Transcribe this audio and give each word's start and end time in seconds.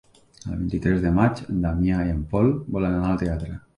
El 0.43 0.55
vint-i-tres 0.61 1.03
de 1.03 1.11
maig 1.19 1.43
en 1.55 1.61
Damià 1.67 2.01
i 2.07 2.15
en 2.17 2.25
Pol 2.33 2.51
volen 2.79 2.97
anar 2.99 3.13
al 3.13 3.21
teatre. 3.25 3.59